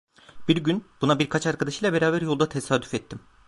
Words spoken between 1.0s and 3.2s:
buna birkaç arkadaşıyla beraber yolda tesadüf ettim.